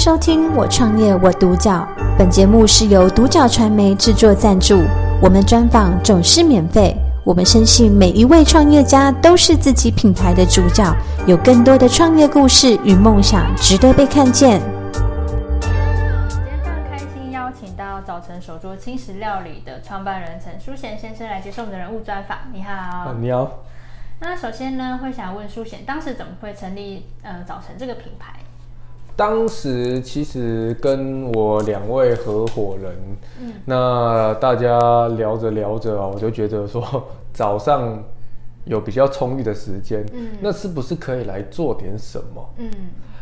[0.00, 1.86] 收听《我创业我独角》，
[2.16, 4.82] 本节目是由独角传媒制作赞助，
[5.20, 6.96] 我们专访总是免费。
[7.22, 10.90] 我们深信每一位创业家都是自己品牌的主角，
[11.26, 14.62] 有更多的创业故事与梦想值得被看见。
[15.60, 22.38] 今天非常开心邀请到早晨手作轻食料理的创办人陈淑贤先生来接受我们的人物专访。
[22.54, 23.50] 你好，你好。
[24.20, 28.32] 那首先呢，会想问淑贤，当时怎么会成立呃早晨这个品牌？
[29.20, 32.90] 当时其实跟我两位合伙人，
[33.38, 36.82] 嗯，那大家聊着聊着啊，我就觉得说
[37.30, 38.02] 早上
[38.64, 42.54] 有比较充裕的时间，嗯，那是不是可以来做点什么？
[42.56, 42.70] 嗯，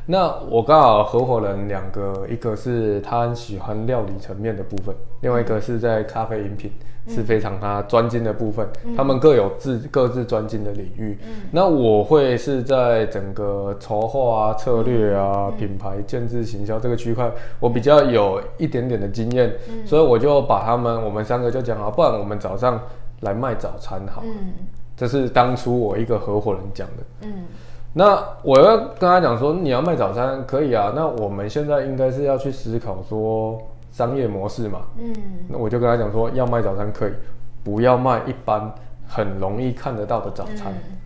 [0.06, 6.70] 那我刚好合伙人两个，一个是他很喜欢料理层面的部分，另外一个是在咖啡饮品。
[7.08, 11.18] 是非常他专精的部分，嗯、他们各有自各自专精的领域。
[11.26, 22.78] 嗯、那我会是在整个筹划啊、策略啊、嗯、品牌建制、行销这个区块，我比较有一点点的经验，嗯、所以我就把他们，我们三个就讲好，不然我们早上
[23.20, 24.22] 来卖早餐好。
[24.24, 24.52] 嗯，
[24.94, 27.02] 这是当初我一个合伙人讲的。
[27.22, 27.46] 嗯，
[27.94, 33.58] 那我要跟他讲说，你要卖早餐可以啊，那我们现在应该是要去思考说。
[33.90, 35.14] 商业模式嘛，嗯，
[35.48, 37.12] 那我就跟他讲说，要卖早餐可以，
[37.64, 38.72] 不要卖一般
[39.06, 40.72] 很容易看得到的早餐。
[40.72, 40.97] 嗯、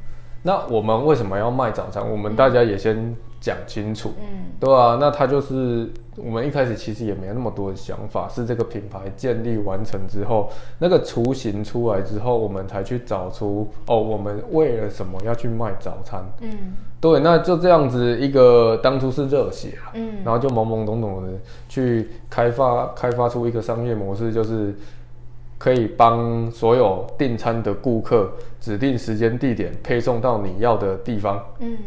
[0.43, 2.03] 那我们为什么要卖早餐？
[2.11, 16.25] 我们大家也先讲清楚，嗯，对啊，那他就是我们一开始其实也没那么多的想法，是这个品牌建立完成之后，那个雏形出来之后，我们才去找出哦，我们为了什么要去卖早餐？
[16.41, 16.51] 嗯。
[17.01, 21.33] 对，那就这样子一个当初是热血啊，嗯，然后就懵懵懂懂的
[21.69, 24.73] 去开发开发出一个商业模式，就是
[25.63, 28.29] 可以帮所有订餐的顾客
[28.61, 31.79] 指定时间地点配送到你要的地方，嗯，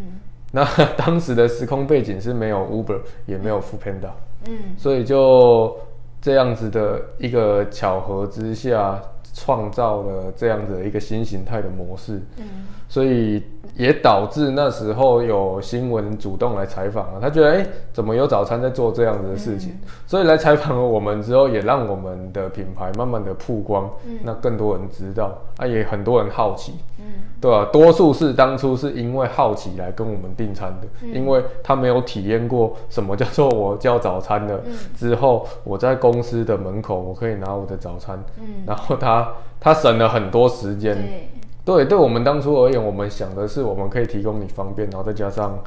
[0.54, 4.12] 那当时的时空背景是没有 Uber 也没有 Foodpanda，
[4.48, 5.78] 嗯，所以就
[6.22, 9.02] 这样子的一个巧合之下。
[9.38, 13.44] 创造了这样子的一个新形态的模式，嗯，所以
[13.75, 19.72] 也导致那时候有新闻主动来采访了，他觉得哎、欸，怎么有早餐在做这样子的事情？
[19.74, 27.06] 嗯、所以来采访了我们之后，也让我们的品牌慢慢的曝光，嗯，那更多人知道，啊，也很多人好奇，嗯，
[27.41, 27.69] 对吧、啊？
[27.74, 39.25] 多数是当初是因为好奇来跟我们订餐的，嗯、因为他没有体验过什么叫做我叫早餐的，嗯、之后我在公司的门口我可以拿我的早餐，嗯，然后他。
[39.59, 41.30] 他省了很多时间，对，
[41.66, 45.63] 对，对我们当初而言，我们想的是我们可以提供你方便，然后再加上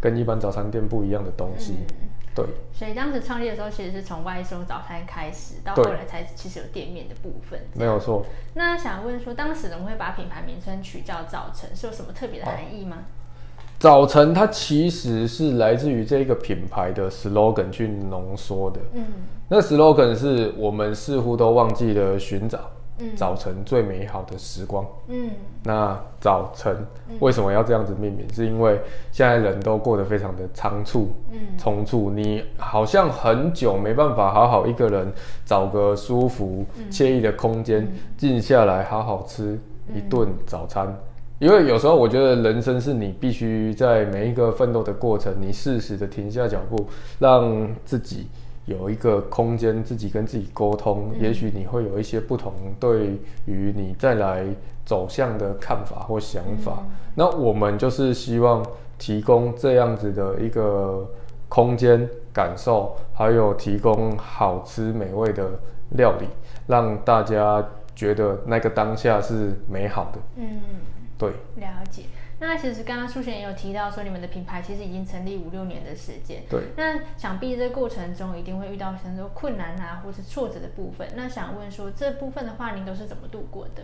[0.00, 2.44] 跟一般早餐店不一样的东西，嗯、对。
[2.72, 8.24] 所以当时创业的时候，其实是从外送早餐开始，到后来才其实有店面的部分，没有错。
[8.54, 11.70] 那想问说，当时怎么会把品牌名称取叫早晨？
[11.74, 12.98] 是有什么特别的含义吗？
[13.78, 19.04] 早晨它其实是来自于这个品牌的 slogan 去浓缩的，嗯，
[19.48, 22.60] 那 slogan 是我们似乎都忘记了寻找。
[23.16, 24.86] 早晨最美好的时光。
[25.08, 25.30] 嗯，
[25.64, 26.76] 那早晨
[27.20, 28.26] 为什么要这样子命名？
[28.28, 28.80] 嗯、是因为
[29.10, 35.12] 现在人都过得非常的仓促，嗯，匆促，你好像很久没办法好好一个人
[35.44, 39.58] 找个舒服、惬意的空间，静、嗯、下来好好吃
[39.94, 40.86] 一顿早餐。
[40.86, 40.96] 嗯、
[41.38, 46.86] 因为有时候我觉得人生是你必须在每一个奋斗的过程，你适时的停下脚步，
[47.18, 48.28] 让自己。
[48.66, 54.44] 有一个空间，自己跟自己沟通，嗯、也许你会有一些不同，对于你再来
[54.84, 56.78] 走向的看法或想法。
[56.80, 58.64] 嗯、那我们就是希望
[58.98, 61.04] 提供这样子的一个
[61.48, 65.50] 空间感受，还有提供好吃美味的
[65.96, 66.26] 料理，
[66.66, 70.20] 让大家觉得那个当下是美好的。
[70.36, 70.60] 嗯，
[71.18, 72.04] 对，了解。
[72.44, 76.42] 那其实刚刚苏贤也有提到说，你们的品牌其实已经成立五六年的时间。
[76.50, 76.60] 对。
[76.76, 81.08] 那想必这个过程中一定会遇到很多困难啊，或是挫折的部分。
[81.14, 83.82] 那想问说，这部分的话，您都是怎么度过的？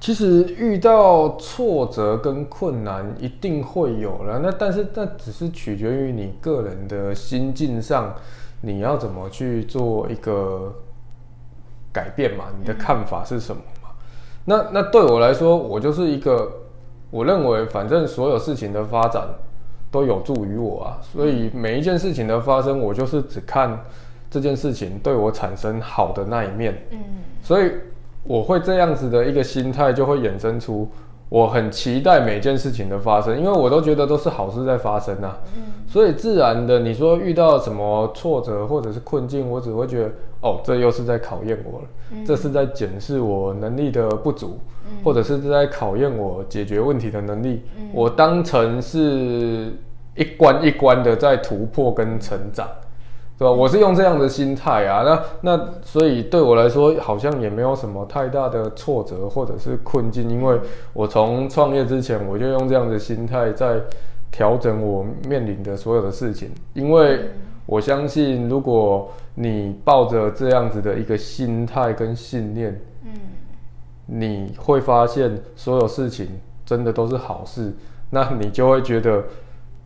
[0.00, 8.14] 其实遇到挫折跟困难一定会有了，那但是那只是取决于你个人的心境上，
[8.62, 10.74] 你要怎么去做一个
[11.92, 12.46] 改变嘛？
[12.58, 13.90] 你的看法是什么嘛？
[13.90, 13.98] 嗯、
[14.46, 16.60] 那那对我来说，我就是一个。
[17.12, 19.22] 我认为，反正所有事情的发展
[19.90, 23.78] 都有助于我啊，所以每一件事情的发生，我就是只看
[24.30, 26.82] 这件事情对我产生好的那一面。
[26.90, 26.98] 嗯，
[27.42, 27.70] 所以
[28.24, 30.88] 我会这样子的一个心态，就会衍生出
[31.28, 35.38] 我很期待每件事情的发生，因为我都觉得都是好事在发生啊。
[35.54, 40.12] 嗯，所以自然的，你说遇到什么挫折或者是困境，我只会觉得
[40.42, 44.58] 哦，这又是在考验我了，嗯，这是在检视我能力的不足。
[45.02, 49.72] 或者是在考验我解决问题的能力，嗯、我当成是
[50.16, 52.68] 一关一关的在突破跟成长，
[53.38, 53.50] 对吧？
[53.50, 55.22] 我是用这样的心态啊，那
[55.54, 60.58] 那所以对我来说，好像也没有什么太大的挫折或者是困境，因为
[60.92, 63.80] 我从创业之前，我就用这样的心态在
[64.32, 67.20] 调整我面临的所有的事情，因为
[67.72, 73.12] 我相信，如果你抱着这样子的一个心态跟信念，嗯，
[74.04, 76.28] 你会发现所有事情
[76.66, 77.72] 真的都是好事，
[78.10, 79.24] 那你就会觉得。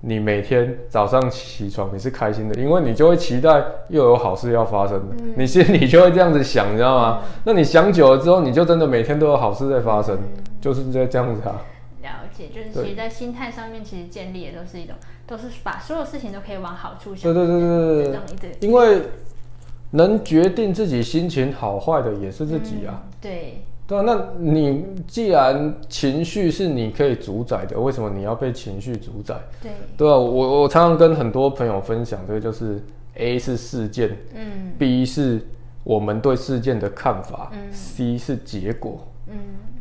[0.03, 7.23] 你每天早上起床你是开心的，因为你就会期待又有好事要发生，嗯、你心里就会这样子想，你知道吗？
[7.25, 11.59] 嗯、那你想久了之后，你就真的每天都有好事在发生，嗯、就是在这样子啊。
[12.03, 14.95] 了解，就是其实，在心态上面，其实建立的都是一种，
[15.27, 17.33] 都是把所有事情都可以往好处想。
[17.33, 19.03] 对对对对对，因为
[19.91, 23.03] 能决定自己心情好坏的也是自己啊。
[23.05, 23.63] 嗯、对。
[23.89, 29.37] 对啊，那你既然情绪是你可以主宰的，为什么你要被情绪主宰？
[29.63, 32.83] 对，对啊，我我常常跟很多朋友分享，这个就是
[33.15, 35.41] A 是事件，嗯，B 是
[35.85, 39.37] 我们对事件的看法，嗯，C 是结果，嗯，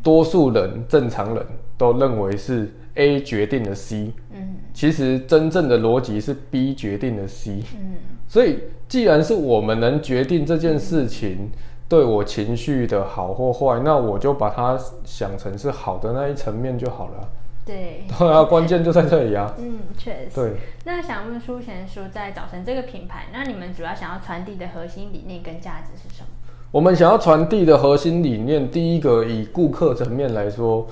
[0.05, 1.45] 多数人正常人
[1.77, 11.31] 都认为是 A 决定了 C，嗯，其实真正的逻辑是 B 决定了 C，嗯，所以既然是我们能决定这件事情。
[11.31, 11.51] 嗯
[11.87, 17.29] 对我情绪的好或坏，那我就把它想成是好的那一层面就好了。
[17.63, 19.53] 对，对啊，关键就在这里啊。
[19.61, 20.31] 嗯，确实。
[20.33, 20.53] 对。
[20.83, 26.29] 那想问书贤说，在早晨这个品牌，那你们主要想要传递的核心理念跟价值是什么？
[26.75, 30.85] 我们想要传递的核心理念，第一个以顾客层面来说，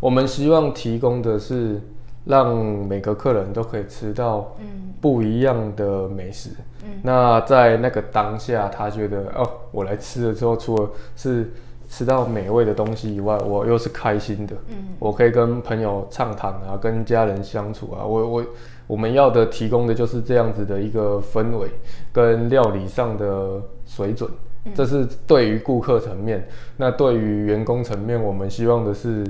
[0.00, 1.80] 我们希望提供的是。
[2.24, 4.54] 让每个客人都可以吃到
[5.00, 6.50] 不一样的美食。
[6.84, 11.50] 嗯，那在那个当下，他觉得哦，我来吃了之后，除了是
[11.88, 14.54] 吃到美味的东西以外，我又是开心的。
[14.68, 18.06] 嗯，我可以跟朋友畅谈啊，跟家人相处啊。
[18.06, 18.44] 我我
[18.86, 21.68] 我们要的提供的就是这样子的一个氛围
[22.12, 24.30] 跟料理上的水准。
[24.74, 26.46] 这是对于顾客层面。
[26.76, 29.24] 那对于员工层面，我们希望的是。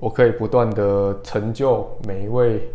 [0.00, 2.70] 我可以不断的成就每一位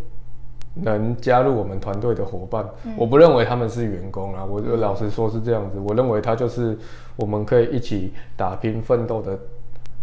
[0.74, 2.66] 能加入我们团队的伙伴。
[2.84, 5.80] 嗯、我不认为他们是员工啊，我就老实说是这样子。
[5.80, 6.78] 我认为他就是
[7.16, 9.40] 我们可以一起打拼奋斗的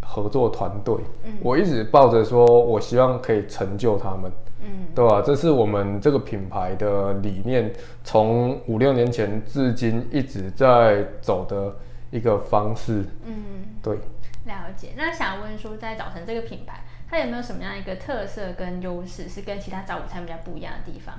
[0.01, 0.95] 合作团队。
[1.27, 4.33] 嗯、我一直抱着说，我希望可以成就他们。
[4.63, 5.21] 嗯，对吧？
[5.21, 7.71] 这是我们这个品牌的理念，
[8.03, 11.71] 从五六年前至今一直在走的
[12.11, 13.05] 一个方式。
[13.25, 13.97] 嗯，对。
[14.47, 14.95] 了解。
[14.97, 16.81] 那想问说，在早晨这个品牌。
[17.13, 21.17] 它有没有什么样一个特色跟优势，是跟其他早午餐比较不一样的地方？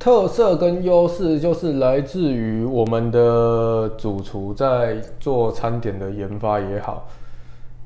[0.00, 7.08] 特色跟优势就是来自于我们的主厨在做餐点的研发也好，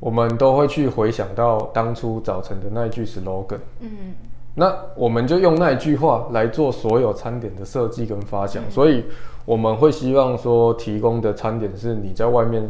[0.00, 3.61] 我们都会去回想到当初早晨的那一句 slogan。
[3.81, 4.14] 嗯，
[4.60, 9.04] 那我们就用那一句话来做所有餐点的设计跟发想，嗯、所以
[9.46, 12.68] 我们会希望说提供的餐点是你在外面。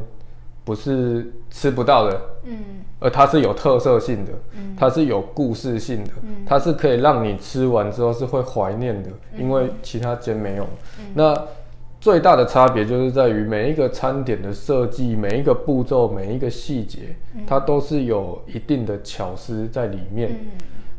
[0.62, 2.58] 不是吃不到的，嗯，
[3.00, 10.64] 而它是有特色性的，嗯，它是有故事性的，嗯，它是可以让你吃完之后是会怀念的，嗯，因为其他间没有。
[11.00, 11.34] 嗯，那
[11.98, 17.16] 最大的差别就是在于每一个餐点的设计，每一个步骤，每一个细节，
[17.46, 20.38] 它都是有一定的巧思在里面。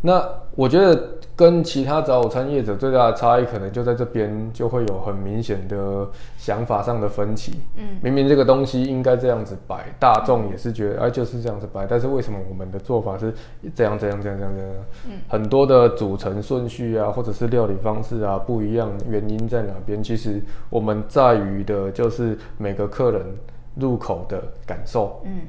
[0.02, 1.18] 嗯，那我觉得。
[1.34, 6.08] 跟其他早午餐业者最大的差异，可能就在这边，就会有很明显的
[6.38, 7.54] 想法上的分歧。
[7.78, 13.34] 嗯，明明这个东西应该这样子摆，大众也是觉得，哎，就是这样子摆，但是为什么我们的做法是
[13.74, 14.72] 这样、这样、这样、这样、这样？
[15.08, 20.04] 嗯，很多的组成顺序啊，或者是料理方式啊不一样，原因在哪边？
[20.04, 20.40] 其实
[20.70, 23.26] 我们在于的就是每个客人
[23.74, 25.20] 入口的感受。
[25.26, 25.40] 嗯，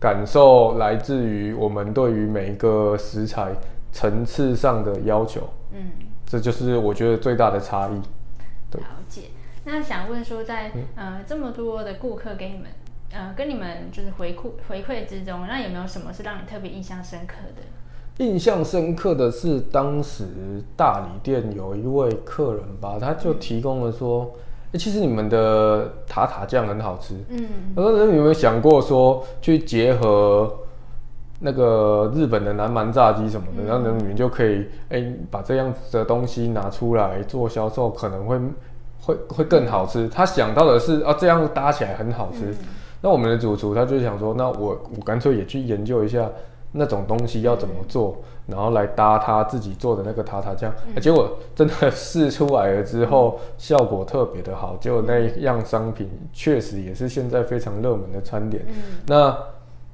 [0.00, 3.52] 感受来自于我们对于每一个食材。
[3.90, 5.40] 层次上的要求，
[5.72, 5.90] 嗯，
[6.26, 8.00] 这就是我觉得最大的差异。
[8.70, 8.78] 对。
[8.82, 9.22] 了解。
[9.64, 12.66] 那想问说在，在、嗯、呃这么多的顾客给你们，
[13.10, 18.24] 呃跟你们就是回馈回馈之中，那有没有什么是让你特别印象深刻的？
[18.24, 24.30] 印象深刻的是当时大理店有一位客人吧，他就提供了说，
[24.72, 30.52] 欸，其实你们的塔塔酱很好吃，嗯，他说你有没有想过说去结合？
[31.40, 38.36] 那个日本的南蛮炸鸡什么的，然后你们就可以哎、欸、把这样子的东西拿出来做销售，可能会
[39.00, 40.08] 会会更好吃。
[40.08, 42.46] 他想到的是啊，这样搭起来很好吃。
[42.46, 42.56] 嗯、
[43.00, 46.28] 那我们的主厨他就想说，那我我干脆也去研究一下
[46.72, 50.72] 那种东西要怎么做，嗯、然后来搭他自己做的那个塔塔酱。
[50.94, 54.76] 嗯、结果真的试出来了之后，嗯、效果特别的好。
[54.80, 58.64] 结果那一样商品确实也是现在非常热门的餐点。
[58.68, 58.74] 嗯、
[59.06, 59.36] 那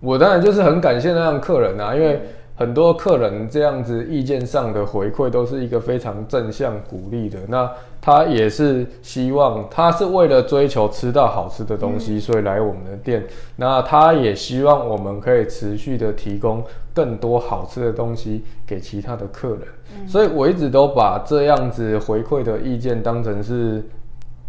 [0.00, 2.20] 我当然就是很感谢那样客人啊，因为
[2.56, 7.38] 很多客人这样子意见上的回馈都是一个非常正向鼓励的。
[7.48, 7.68] 那
[8.00, 13.26] 他也是希望，他是为了追求吃到好吃的东西，所以来我们的店。
[13.56, 16.62] 那他也希望我们可以持续的提供
[16.94, 20.06] 更多好吃的东西给其他的客人。
[20.06, 23.82] 所以我一直都把这样子回馈的意见当成是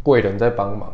[0.03, 0.93] 贵人在帮忙。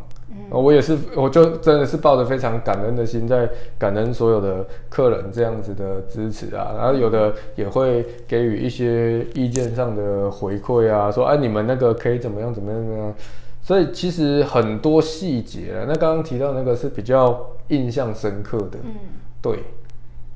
[0.49, 13.13] 我也是，我就真的是抱着非常感恩的心，在感恩所有的客人这样子的支持啊，然后有的也会给予一些意见上的回馈啊，说哎、啊、你们那个可以怎么样怎么样怎么样，
[13.61, 18.93] 所以其实很多细节啊，那刚刚提到那个是比较印象深刻的，嗯，
[19.41, 19.63] 对，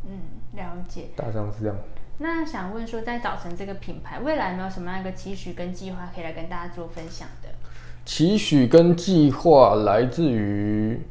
[0.05, 0.11] 嗯，
[0.53, 1.75] 了解，大致是这样。
[2.19, 7.44] 那想问说，在早晨这个品牌未来有没有什么样一个期许跟计划可以来跟大家做分享的？
[8.05, 11.01] 期许跟计划来自于，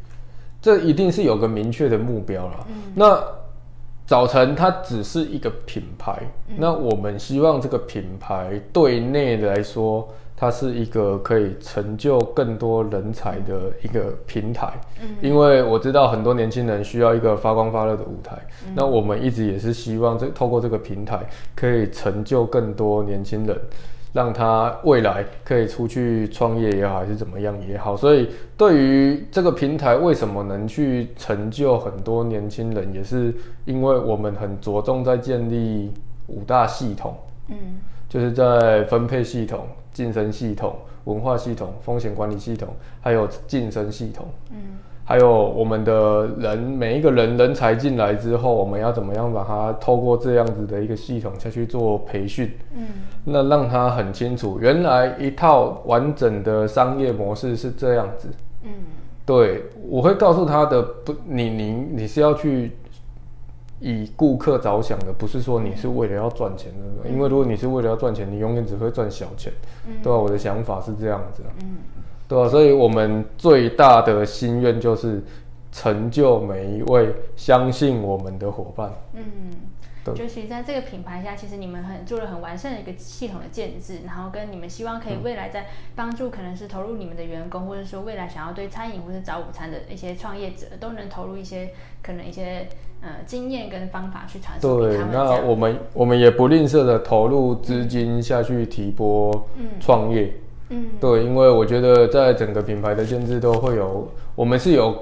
[0.63, 2.67] 这一定是有个明确的目标了。
[2.69, 3.23] 嗯、那
[4.07, 6.17] 早晨它只是一个品牌，
[6.49, 14.73] 嗯、那我们希望这个品牌对内来说，它是一个可以成就更多人才的一个平台。
[15.03, 18.37] 嗯、因为我知道很多年轻人需要一个发光发热的舞台，
[18.67, 21.21] 嗯、那我们一直也是希望这透过这个平台
[21.57, 23.59] 可以成就更多年轻人。
[24.15, 35.93] 让他未来可以出去创业也好，还是怎么样也好，所以对于这个平台为什么能去成就很多年轻人，也是因为我们很着重在建立
[36.29, 37.17] 五大系统，
[37.49, 37.57] 嗯，
[38.09, 42.69] 就是在分配系统、晋升系统、文化系统、风险管理系统，
[43.01, 44.79] 还有晋升系统，嗯。
[45.07, 52.51] 还有我们的人，每一个人人才进来之后，我们要怎么样把它透过这样子的一个系统下去做培训？
[52.75, 52.87] 嗯，
[53.25, 58.29] 那让他很清楚，原来一套完整的商业模式是这样子。
[58.63, 58.71] 嗯，
[59.27, 62.73] 对，我会告诉他的，不，你你你是要去
[63.81, 67.05] 以顾客着想的，不是说你是为了要赚钱的。
[67.05, 69.53] 嗯，因为如果你是为了要赚钱，你永远只会赚小钱。
[69.87, 70.19] 嗯，对吧？
[70.19, 71.43] 我的想法是这样子。
[71.61, 71.77] 嗯。
[72.27, 75.23] 对啊，所以我们最大的心愿就是
[75.71, 78.91] 成就每一位相信我们的伙伴。
[79.13, 79.23] 嗯，
[80.05, 91.71] 对，就是在这个品牌下，其实你们很做了很完善的一个系统的建制，然后跟你们希望可以未来在帮助可能是投入你们的员工，或者说未来想要对餐饮或者早午餐的一些创业者，都能投入一些
[92.03, 92.69] 可能一些
[93.03, 95.11] 呃经验跟方法去传授给他们。
[95.11, 99.47] 对，那我们我们也不吝啬的投入资金下去提拨
[99.79, 100.23] 创业。
[100.23, 100.41] 嗯
[100.71, 104.97] 嗯，对，因为我觉得在整个品牌的建制都会有，我们是有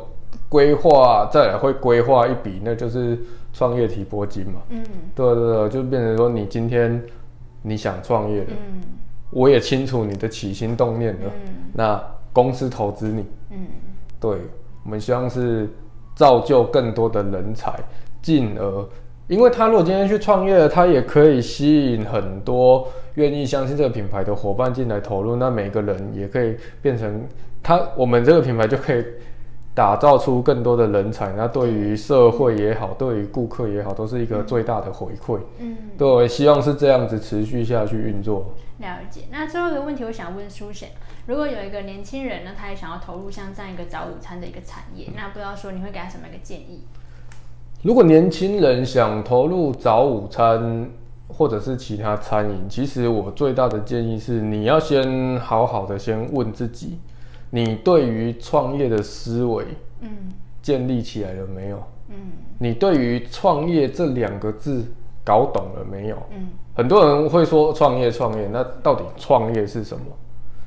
[0.49, 3.19] 规划，再来会规划一笔，那就是
[3.52, 4.61] 创业提拨金嘛。
[4.71, 7.02] 嗯，对对对，就变成说你今天
[7.62, 8.83] 你想创业了，嗯，
[9.31, 12.02] 我也清楚你的起心动念了，嗯，那
[12.33, 13.66] 公司投资你，嗯，
[14.19, 14.31] 对，
[14.85, 15.69] 我们希望是
[16.14, 17.73] 造就更多的人才，
[18.21, 18.88] 进而。
[19.28, 27.23] 因为他如果今天去创业了，他也可以吸引很多愿意相信这个品牌的伙伴进来投入，那每个人也可以变成
[27.62, 29.04] 他，我们这个品牌就可以
[29.75, 31.33] 打造出更多的人才。
[31.33, 35.38] 那对于社会也好，对于顾客也好，都是一个最大的回馈。
[35.59, 38.54] 嗯，对，我希望是这样子持续下去运作。
[38.78, 39.23] 了解。
[39.31, 40.88] 那最后一个问题，我想问苏贤，
[41.26, 46.83] 如果有一个年轻人呢，他也想要投入像这样一个早午餐的一个产业，那不知道说你会给他什么一个建议？
[47.83, 50.88] 如果年轻人想投入早午餐
[51.33, 56.99] 或者是其他餐饮，其实我最大的建议是，你要先好好的先问自己，
[57.51, 59.65] 你对于创业的思维，
[60.01, 60.09] 嗯，
[60.61, 61.83] 建立起来了没有？
[62.09, 62.17] 嗯，
[62.59, 64.85] 你对于创业这两个字
[65.25, 66.17] 搞懂了没有？
[66.31, 70.05] 嗯，很多人会说创业创业，那到底创业是什么？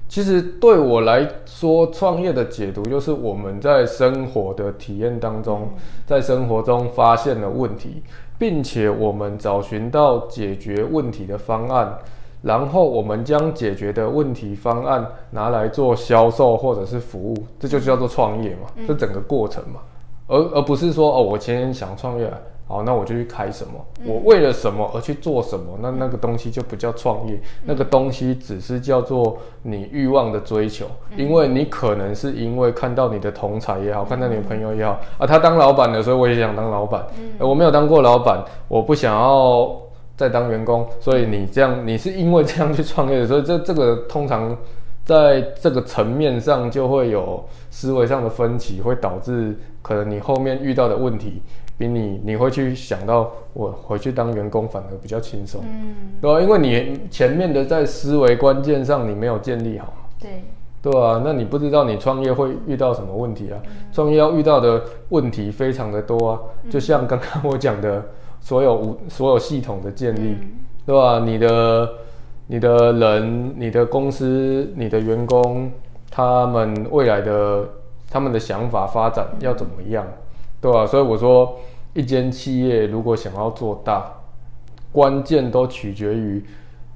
[0.07, 5.67] 其实对我来说，创业的解读就是我们在生活的体验当中，
[6.05, 8.03] 在生活中发现了问题，
[8.37, 11.97] 并且我们找寻到解决问题的方案，
[12.41, 19.79] 然后我们将解决的问题方案拿来做销售或者是服务，这就叫做创业嘛，这整个过程嘛，
[20.27, 22.31] 而而不是说哦，我今天想创业。
[22.67, 23.73] 好，那我就去开什么？
[24.05, 25.77] 我为了什么而去做什么？
[25.81, 30.87] 那那个东西就不叫创业，那个东西只是叫做你欲望的追求。
[31.15, 37.05] 因为你可能是因为看到你的同才也好，看到你的朋友也好啊，他当老板的时候我也想当老板。
[37.37, 39.71] 我没有当过老板，我不想要
[40.17, 44.57] 再当员工，所以你这样，你是因为这样去创业的，所以这这个通常
[45.03, 51.43] 在这个层面上就会有思维上的分歧，会导致可能你后面遇到的问题。
[51.77, 56.41] 比你你会去想到我回去当员工反而比较轻松，嗯，对吧？
[56.41, 60.43] 因为你前面的在思维关键上你没有建立好，对，
[60.81, 63.59] 对啊，那你不知道你创业会遇到什么问题啊？
[63.91, 66.39] 创业要遇到的问题非常的多啊，
[66.69, 68.03] 就像刚刚我讲的，
[68.39, 70.39] 所有无所有系统的建立，嗯、
[70.85, 71.19] 对吧？
[71.25, 71.89] 你的
[72.47, 75.71] 你的人、你的公司、你的员工，
[76.09, 77.67] 他们未来的
[78.09, 80.13] 他们的想法发展要怎么样，嗯、
[80.65, 80.87] 对吧？
[80.87, 81.59] 所以我说，
[81.93, 84.11] 一间企业如果想要做大，
[84.91, 86.43] 关键都取决于。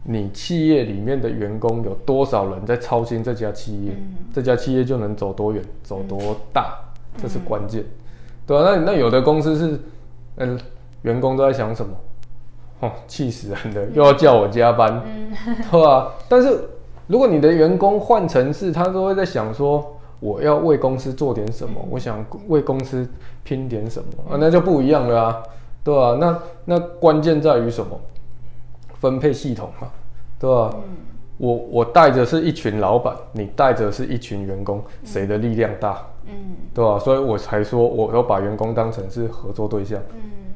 [0.02, 3.92] 你企业里面的员工有多少人在操心这家企业？
[3.92, 6.80] 嗯、这家企业就能走多远、走多大，
[7.14, 7.84] 嗯、这是关键，
[8.48, 8.76] 对吧、啊？
[8.76, 9.80] 那那有的公司是，
[10.38, 10.60] 嗯，
[11.04, 11.94] 员工都在想什么？
[12.80, 15.32] 哦，气死人的，又要叫我加班，嗯、
[15.70, 16.12] 对吧、啊？
[16.28, 16.64] 但是
[17.06, 23.08] 如果你的员工换成是，他都会在想说，我要为公司做点什么，嗯、我想为公司
[23.44, 25.44] 拼点什么、嗯、啊，那就不一样了啊，
[25.84, 26.18] 对吧、啊？
[26.20, 28.00] 那那关键在于什么？
[28.96, 29.88] 分配系统嘛，
[30.38, 30.76] 对吧？
[30.76, 30.98] 嗯、
[31.38, 36.06] 我我带着是一群老板，你带着是一群员工，谁的力量大？
[36.26, 37.00] 嗯，对吧？
[37.00, 40.02] 所以我才说，我要把员工当成是合作对象。
[40.14, 40.54] 嗯，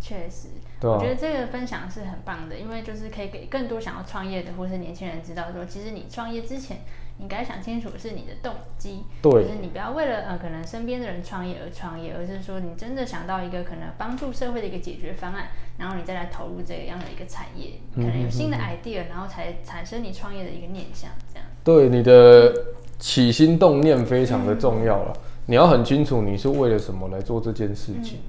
[0.00, 0.48] 确实。
[0.80, 6.78] 对啊、我觉得这个分享是很棒的，因为就是可以给更多想要创业的或是年轻人知道说，其实你创业之前，
[7.18, 15.48] 你应该想清楚是你的动机，对，就是你不要为了呃可能身边的人创业而创业，而是说你真的想到一个可能帮助社会的一个解决方案，
[15.78, 21.46] 然后你再来投入这样的一个产业，可能有新的 idea，然后才产生你创业的一个念想，这样。
[21.64, 22.54] 对，你的
[22.98, 28.20] 起心动念非常的重要了，嗯、你要很清楚你是为了什么来做这件事情。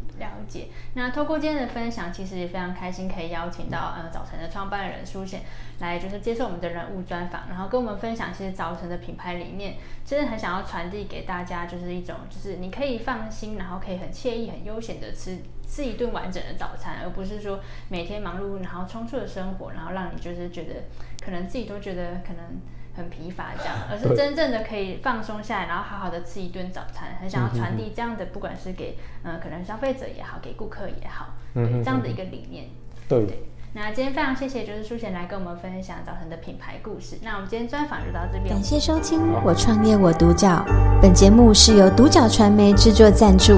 [0.93, 5.41] 那透过今天的分享，其实也非常开心可以邀请到呃早晨的创办人苏显
[5.79, 9.75] 来，就是接受我们的人物专访，然后跟我们分享，其实早晨的品牌理念，
[10.05, 15.37] 真的很想要传递给大家，就是一种就是你可以放心，然后可以很惬意、很悠闲的吃
[15.67, 20.75] 吃一顿完整的早餐，而不是说每天忙碌然后匆促的生活，然后让你就是觉得
[21.23, 22.59] 可能自己都觉得可能。
[22.96, 27.15] 很疲乏这样，而是真正的可以放松下来，然后好好的吃一顿早餐。
[27.22, 32.65] 很想要传递这样的，不管是给嗯、呃、可能消费者也好，给顾客也好，对这样的一个理念。
[33.08, 33.43] 对，对。
[33.71, 37.15] 那今天非常谢谢，就是淑贤来跟我们分享早晨的品牌故事。
[37.21, 40.65] 那我们今天专访就到这边，感谢收听《我创业我独角》。
[40.99, 43.53] 本节目是由独角传媒制作赞助，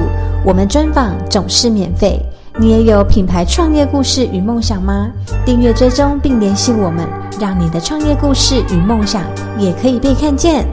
[0.46, 2.20] 我们专访总是免费。
[2.60, 5.10] 你也有品牌创业故事与梦想吗？
[5.46, 7.08] 订阅追踪并联系我们，
[7.40, 9.24] 让你的创业故事与梦想
[9.58, 10.66] 也可以被看见。